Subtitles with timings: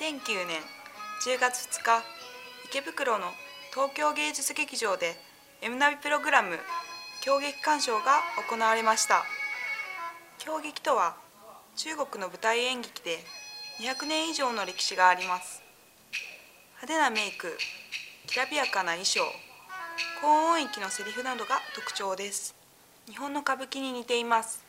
[0.00, 0.62] 2009年
[1.26, 2.02] 10月2日
[2.70, 3.26] 池袋の
[3.74, 5.14] 東京芸術劇場で
[5.60, 6.56] M ナビプログラム
[7.22, 9.24] 狂劇鑑賞が行われました。
[10.38, 11.16] 狂劇とは
[11.76, 13.18] 中国の舞台演劇で
[13.82, 15.62] 200年以上の歴史があります。
[16.80, 17.58] 派手なメイク
[18.26, 19.20] きらびやかな衣装
[20.22, 22.54] 高音域のセリフなどが特徴です。
[23.06, 24.64] 日本の歌舞伎に似ています。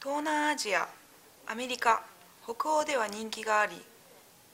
[0.00, 0.88] 東南アジア
[1.48, 2.04] アメリカ
[2.44, 3.72] 北欧では人気があり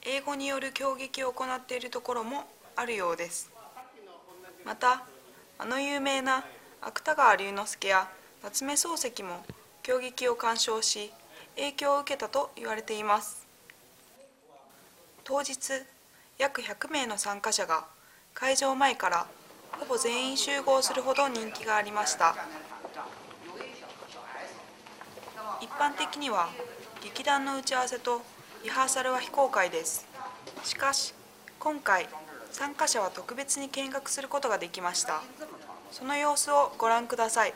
[0.03, 2.43] 英語による狂劇を行っているところも
[2.75, 3.49] あるようです。
[4.65, 5.03] また
[5.57, 6.43] あの有名な
[6.81, 8.09] 芥川龍之介や
[8.43, 9.43] 夏目漱石も
[9.81, 11.11] 狂劇を鑑賞し
[11.55, 13.47] 影響を受けたと言われています。
[15.23, 15.55] 当日
[16.37, 17.85] 約100名の参加者が
[18.33, 19.27] 会場前から
[19.71, 22.35] ほぼ全員集合するほど人気がありました。
[25.59, 26.49] 一般的には
[27.07, 28.21] 劇団の打ち合わせと
[28.65, 30.05] リハーサルは非公開です。
[30.65, 31.13] しかし
[31.57, 32.05] 今回
[32.51, 35.21] 参加者は特別に見学することができました。
[35.89, 37.53] その様子をご覧ください。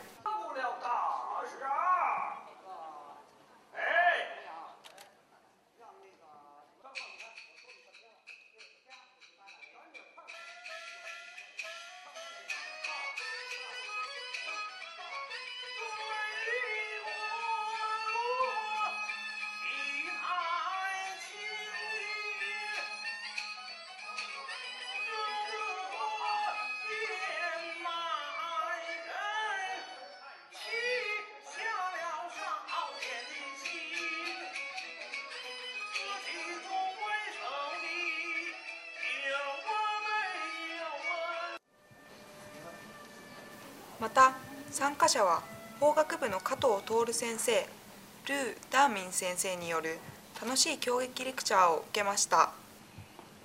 [44.02, 44.34] また
[44.72, 45.42] 参加者は
[45.78, 49.98] 法学部の加藤徹先生ルー・ダーミン先生による
[50.42, 52.50] 楽しい教育レクチャーを受けました。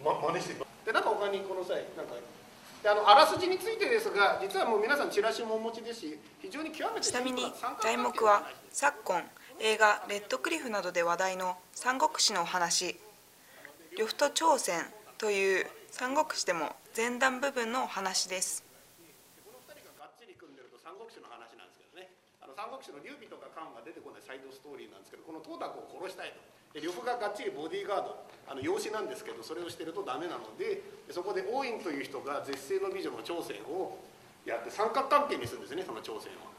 [0.04, 2.16] ま、真似してでなんか他にこの際なんか
[2.82, 7.44] であのあらすじについてですが実はもう皆さんチラシもお持ちですし非常に極めてちなみに
[7.84, 9.24] 題目は昨今
[9.60, 13.00] 映画「レッドクリフ」などで話題の三国志のお話
[13.98, 18.64] 「呂布と朝鮮」という三国志でも前段部分のお話です
[19.46, 22.12] この二人ががっちり組んでると三志の話なんですけどね。
[22.44, 26.40] あの三国志の劉備とか関が出てこないサイドストーリーなんですけどこの東卓を殺したいと。
[26.76, 33.98] で呂布ががっちりボディーガードあの養子なんですけどそれをしてるとダメなのでそこで王院という人が絶世の美女の朝鮮を
[34.46, 36.52] やって三角関係にするんですねその朝鮮を。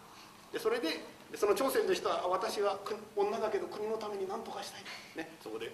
[0.52, 1.04] でそれで
[1.36, 2.80] その朝鮮の人は私は
[3.14, 4.82] 女だけど国のために何とかしたい、
[5.14, 5.66] ね、そこで、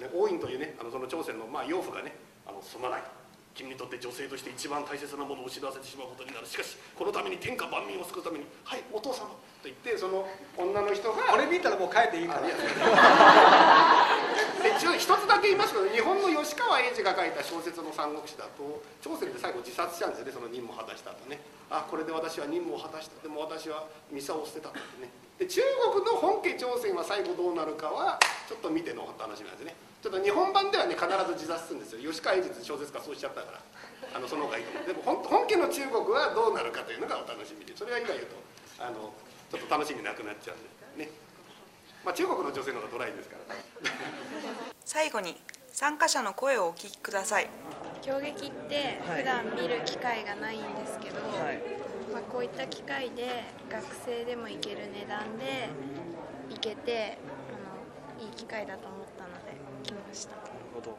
[0.00, 2.16] ね、王院というねあのその朝鮮の、まあ、養父がね
[2.46, 3.25] あのすまないと。
[3.56, 6.46] 君にとって女性として一番大切なものを失わせてしまうことになる。
[6.46, 9.32] しかしこのために天下万民を救うために「はいお父様」
[9.64, 12.42] と言ってその女の人がこれ見たらもう帰っていいから。
[12.46, 12.52] で
[14.76, 21.40] 一応一つだけ言いますけど日本の吉川英治が書いた小説の三国志だと朝鮮で最後自殺しちゃうんですよねその任務を果たした後ね。
[21.70, 25.10] あこれで私は任務を果たしたでも私はミサを捨てたってね。
[25.38, 25.60] で中
[25.92, 28.18] 国の本家朝鮮は最後どうなるかは
[28.48, 29.74] ちょっと見てのお楽しみなんですね。
[30.06, 32.12] ちょっと日本版ではね必ず自殺するんですよ。
[32.14, 33.58] 吉川英治小説家そうしちゃったから。
[34.14, 34.86] あのその方がいいと思う。
[34.86, 38.38] でも本本家の中国はどうなるかというのがお楽しみでそれは今言うと
[38.78, 39.10] あの
[39.50, 40.62] ちょっと楽しみなくなっちゃう
[40.94, 41.10] んで。
[41.10, 41.10] ね。
[42.06, 43.56] まあ中国の女性の方がドライですから。
[44.86, 45.34] 最後に
[45.74, 47.50] 参加者の声をお聞きください。
[48.00, 51.58] 狂劇って普段見る機会がないんですけど、はい。
[52.14, 55.66] まあ、こういった機会で学生でも行ける値段で
[56.48, 57.18] 行けて
[57.50, 58.95] あのいい機会だと思ったの
[59.86, 60.36] で来ました。
[60.36, 60.98] なるほど。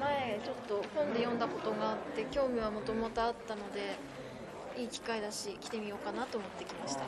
[0.00, 3.96] 前ちょっと本で読んだことがあって興味はもともとあったので
[4.80, 7.02] いい機会だし来てみようかなと思ってきました。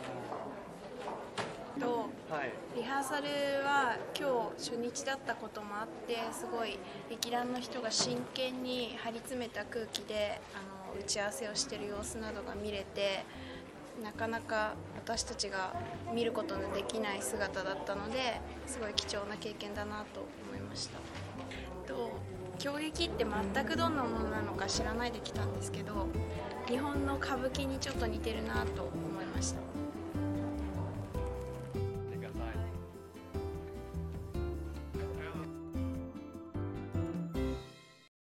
[1.79, 2.53] とはい。
[2.77, 3.29] リハーサル
[3.65, 6.79] は今日初日だったこともあってすごい
[7.09, 13.25] 劇団の人が真剣に張り詰めた空気であの打ち合わせをしてる様子などが見れて
[14.03, 15.75] なかなか私たちが
[16.15, 20.21] 見ることのできない姿だったのですごい貴重な経験だなと
[20.51, 20.99] 思いました。
[21.87, 22.13] と
[22.59, 26.09] 狂劇って全くどんなものなのか知らないで来たんですけど
[26.69, 29.61] 日本の歌舞伎にちょっと似てるなと思いました。